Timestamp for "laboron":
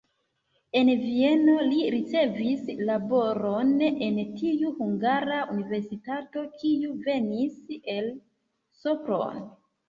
2.87-3.73